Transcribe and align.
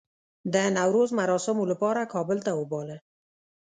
د 0.53 0.55
نوروز 0.77 1.09
مراسمو 1.19 1.63
لپاره 1.71 2.09
کابل 2.13 2.37
ته 2.45 2.51
وباله. 2.59 2.97